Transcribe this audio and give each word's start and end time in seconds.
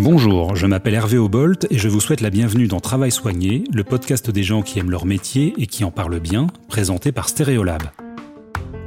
Bonjour, 0.00 0.54
je 0.54 0.64
m'appelle 0.66 0.94
Hervé 0.94 1.18
Obolt 1.18 1.66
et 1.70 1.76
je 1.76 1.88
vous 1.88 2.00
souhaite 2.00 2.20
la 2.20 2.30
bienvenue 2.30 2.68
dans 2.68 2.78
Travail 2.78 3.10
soigné, 3.10 3.64
le 3.72 3.82
podcast 3.82 4.30
des 4.30 4.44
gens 4.44 4.62
qui 4.62 4.78
aiment 4.78 4.92
leur 4.92 5.06
métier 5.06 5.54
et 5.58 5.66
qui 5.66 5.82
en 5.82 5.90
parlent 5.90 6.20
bien, 6.20 6.46
présenté 6.68 7.10
par 7.10 7.28
Stéréolab. 7.28 7.82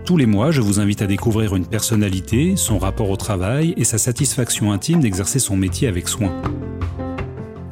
Tous 0.05 0.15
les 0.15 0.25
mois, 0.25 0.51
je 0.51 0.61
vous 0.61 0.79
invite 0.79 1.01
à 1.01 1.07
découvrir 1.07 1.53
une 1.53 1.65
personnalité, 1.65 2.55
son 2.55 2.79
rapport 2.79 3.09
au 3.09 3.17
travail 3.17 3.73
et 3.75 3.83
sa 3.83 3.97
satisfaction 3.97 4.71
intime 4.71 5.01
d'exercer 5.01 5.39
son 5.39 5.57
métier 5.57 5.89
avec 5.89 6.07
soin. 6.07 6.31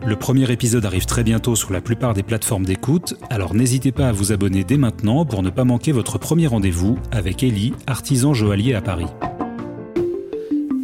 Le 0.06 0.18
premier 0.18 0.52
épisode 0.52 0.86
arrive 0.86 1.06
très 1.06 1.24
bientôt 1.24 1.56
sur 1.56 1.72
la 1.72 1.80
plupart 1.80 2.14
des 2.14 2.24
plateformes 2.24 2.66
d'écoute, 2.66 3.16
alors 3.30 3.56
n'hésitez 3.56 3.94
pas 3.94 4.10
à 4.10 4.12
vous 4.12 4.34
abonner 4.34 4.66
dès 4.66 4.78
maintenant 4.78 5.26
pour 5.26 5.44
ne 5.44 5.50
pas 5.50 5.64
manquer 5.64 5.94
votre 5.94 6.18
premier 6.18 6.48
rendez-vous 6.48 7.00
avec 7.12 7.42
Ellie, 7.42 7.74
artisan 7.88 8.34
joaillier 8.34 8.74
à 8.74 8.82
Paris. 8.82 9.08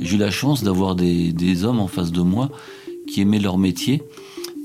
J'ai 0.06 0.18
eu 0.18 0.20
la 0.20 0.30
chance 0.30 0.64
d'avoir 0.64 0.96
des, 0.96 1.64
hommes 1.64 1.80
en 1.80 1.88
face 1.88 2.12
de 2.12 2.22
moi 2.22 2.50
qui 3.08 3.22
aimaient 3.22 3.40
leur 3.40 3.58
métier 3.58 4.04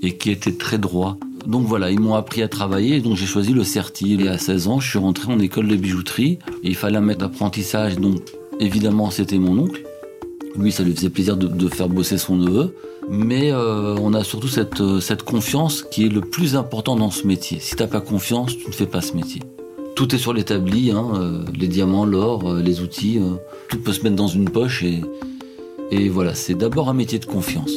et 0.03 0.19
qui 0.19 0.31
étaient 0.31 0.53
très 0.53 0.77
droits. 0.77 1.17
Donc 1.47 1.67
voilà, 1.67 1.91
ils 1.91 1.99
m'ont 1.99 2.15
appris 2.15 2.43
à 2.43 2.49
travailler, 2.49 3.01
donc 3.01 3.17
j'ai 3.17 3.25
choisi 3.25 3.55
le 3.55 3.65
CERTI. 3.65 4.21
Et 4.21 4.29
à 4.29 4.37
16 4.37 4.69
ans, 4.69 4.81
je 4.81 4.91
suis 4.91 4.99
rentré 4.99 5.33
en 5.33 5.39
école 5.39 5.67
de 5.67 5.77
bijouterie 5.77 6.39
et 6.63 6.69
il 6.69 6.75
fallait 6.75 6.99
un 6.99 7.01
maître 7.01 7.21
d'apprentissage, 7.21 7.97
donc 7.97 8.21
évidemment 8.61 9.11
c'était 9.11 9.39
mon 9.39 9.59
oncle. 9.59 9.83
Lui, 10.59 10.73
ça 10.73 10.83
lui 10.83 10.95
faisait 10.95 11.09
plaisir 11.09 11.39
de, 11.39 11.69
faire 11.69 11.89
bosser 11.89 12.19
son 12.19 12.37
neveu. 12.37 12.75
Mais 13.09 13.51
euh, 13.51 13.97
on 13.99 14.13
a 14.13 14.25
surtout 14.25 14.49
cette, 14.49 14.83
euh, 14.83 15.01
cette 15.01 15.23
confiance 15.23 15.83
qui 15.91 16.05
est 16.05 16.11
le 16.11 16.21
plus 16.21 16.55
important 16.55 16.97
dans 16.97 17.11
ce 17.11 17.27
métier. 17.27 17.61
Si 17.61 17.77
t'as 17.77 17.87
pas 17.87 18.03
confiance, 18.03 18.59
tu 18.59 18.67
ne 18.67 18.73
fais 18.73 18.87
pas 18.87 19.01
ce 19.01 19.15
métier. 19.15 19.41
Tout 19.97 20.15
est 20.15 20.19
sur 20.19 20.35
l'établi, 20.35 20.91
hein, 20.91 21.13
euh, 21.15 21.45
les 21.59 21.67
diamants, 21.67 22.05
l'or, 22.05 22.55
les 22.55 22.83
outils, 22.83 23.19
tout 23.69 23.79
peut 23.79 23.93
se 23.93 24.03
mettre 24.03 24.17
dans 24.17 24.29
une 24.29 24.51
poche 24.51 24.83
et, 24.83 25.01
et 25.91 26.09
voilà, 26.09 26.35
c'est 26.35 26.55
d'abord 26.55 26.89
un 26.89 26.95
métier 26.95 27.19
de 27.19 27.25
confiance. 27.25 27.73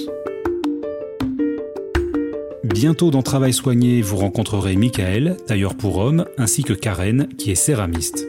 Bientôt 2.64 3.12
dans 3.12 3.22
Travail 3.22 3.54
soigné, 3.54 4.02
vous 4.02 4.18
rencontrerez 4.18 4.76
Michael, 4.76 5.38
tailleur 5.48 5.76
pour 5.76 5.98
homme, 5.98 6.26
ainsi 6.38 6.64
que 6.64 6.74
Karen, 6.74 7.28
qui 7.38 7.52
est 7.52 7.56
céramiste. 7.56 8.26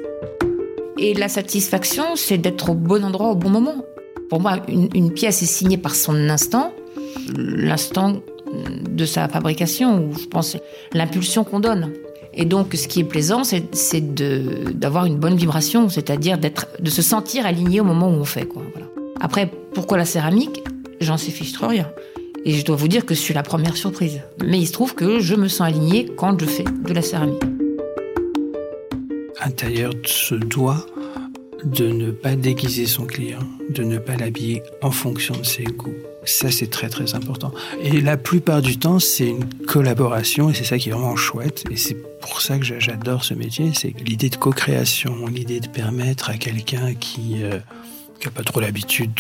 Et 0.99 1.15
la 1.15 1.29
satisfaction, 1.29 2.17
c'est 2.17 2.39
d'être 2.39 2.71
au 2.71 2.75
bon 2.75 3.05
endroit 3.05 3.31
au 3.31 3.35
bon 3.35 3.51
moment. 3.51 3.85
Pour 4.31 4.41
moi, 4.41 4.59
une, 4.69 5.13
pièce 5.13 5.43
est 5.43 5.47
signée 5.47 5.77
par 5.77 5.95
son 5.95 6.15
instant, 6.29 6.73
l'instant 7.37 8.23
de 8.91 9.05
sa 9.05 9.29
fabrication, 9.29 10.07
ou 10.07 10.19
je 10.19 10.27
pense 10.27 10.57
l'impulsion 10.93 11.45
qu'on 11.45 11.61
donne. 11.61 11.93
Et 12.33 12.45
donc, 12.45 12.75
ce 12.75 12.89
qui 12.89 13.01
est 13.01 13.05
plaisant, 13.05 13.43
c'est 13.45 14.15
d'avoir 14.79 15.05
une 15.07 15.17
bonne 15.17 15.37
vibration, 15.37 15.89
c'est-à-dire 15.89 16.39
de 16.39 16.91
se 16.91 17.03
sentir 17.03 17.47
aligné 17.47 17.81
au 17.81 17.85
moment 17.85 18.09
où 18.09 18.15
on 18.15 18.25
fait. 18.25 18.47
Quoi, 18.47 18.63
Après, 19.25 19.51
pourquoi 19.73 19.97
la 19.97 20.05
céramique? 20.05 20.63
J'en 21.01 21.17
sais 21.17 21.31
fiche 21.31 21.53
trop 21.55 21.69
rien. 21.69 21.91
Et 22.45 22.53
je 22.53 22.63
dois 22.63 22.77
vous 22.77 22.89
dire 22.89 23.07
que 23.07 23.15
je 23.15 23.21
suis 23.21 23.33
la 23.33 23.43
première 23.43 23.75
surprise. 23.75 24.21
Mais 24.45 24.59
il 24.59 24.67
se 24.67 24.73
trouve 24.73 24.95
que 24.95 25.19
je 25.19 25.35
me 25.35 25.49
sens 25.49 25.67
alignée 25.67 26.13
quand 26.15 26.39
je 26.39 26.45
fais 26.45 26.65
de 26.65 26.93
la 26.93 27.01
céramique. 27.01 27.43
Un 29.41 29.51
tailleur 29.51 29.95
se 30.05 30.35
doit 30.35 30.85
de 31.65 31.87
ne 31.87 32.11
pas 32.11 32.37
déguiser 32.37 32.85
son 32.85 33.07
client, 33.07 33.39
de 33.71 33.83
ne 33.83 33.97
pas 33.97 34.15
l'habiller 34.15 34.63
en 34.83 34.91
fonction 34.91 35.35
de 35.35 35.43
ses 35.43 35.65
goûts. 35.65 35.95
Ça, 36.27 36.51
c'est 36.51 36.69
très 36.69 36.91
très 36.91 37.15
important. 37.15 37.51
Et 37.81 38.03
la 38.03 38.19
plupart 38.19 38.61
du 38.61 38.79
temps, 38.79 38.99
c'est 38.99 39.29
une 39.29 39.49
collaboration 39.67 40.51
et 40.51 40.55
c'est 40.55 40.65
ça 40.65 40.77
qui 40.77 40.91
est 40.91 40.93
vraiment 40.93 41.17
chouette. 41.17 41.65
Et 41.71 41.77
c'est 41.77 41.97
pour 42.21 42.43
ça 42.43 42.59
que 42.59 42.65
j'adore 42.79 43.25
ce 43.25 43.33
métier, 43.33 43.73
c'est 43.75 43.95
l'idée 44.05 44.29
de 44.29 44.37
co-création, 44.37 45.27
l'idée 45.29 45.61
de 45.61 45.69
permettre 45.69 46.29
à 46.29 46.35
quelqu'un 46.35 46.93
qui 46.93 47.43
euh, 47.43 47.59
qui 48.25 48.29
n'a 48.29 48.35
pas 48.35 48.43
trop 48.43 48.61
l'habitude 48.61 49.11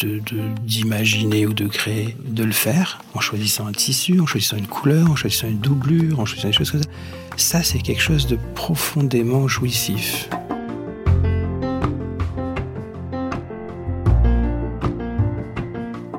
d'imaginer 0.63 1.47
ou 1.47 1.53
de 1.53 1.67
créer, 1.67 2.17
de 2.25 2.43
le 2.43 2.53
faire 2.53 3.03
en 3.13 3.21
choisissant 3.21 3.67
un 3.67 3.73
tissu, 3.73 4.19
en 4.19 4.25
choisissant 4.25 4.57
une 4.57 4.67
couleur, 4.67 5.11
en 5.11 5.15
choisissant 5.15 5.49
une 5.49 5.59
doublure, 5.59 6.21
en 6.21 6.25
choisissant 6.25 6.49
des 6.49 6.55
choses 6.55 6.71
comme 6.71 6.83
ça. 6.83 6.89
Ça, 7.37 7.63
c'est 7.63 7.81
quelque 7.81 8.01
chose 8.01 8.27
de 8.27 8.39
profondément 8.55 9.47
jouissif. 9.47 10.31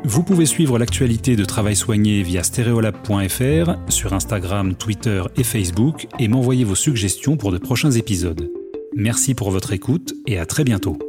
Vous 0.03 0.21
pouvez 0.21 0.45
suivre 0.45 0.77
l'actualité 0.77 1.35
de 1.35 1.43
Travail 1.43 1.75
Soigné 1.75 2.21
via 2.21 2.43
stereolab.fr 2.43 3.77
sur 3.89 4.13
Instagram, 4.13 4.75
Twitter 4.75 5.23
et 5.37 5.43
Facebook 5.43 6.05
et 6.19 6.27
m'envoyer 6.27 6.65
vos 6.65 6.75
suggestions 6.75 7.35
pour 7.35 7.51
de 7.51 7.57
prochains 7.57 7.91
épisodes. 7.91 8.51
Merci 8.95 9.33
pour 9.33 9.49
votre 9.49 9.73
écoute 9.73 10.13
et 10.27 10.37
à 10.37 10.45
très 10.45 10.63
bientôt. 10.63 10.99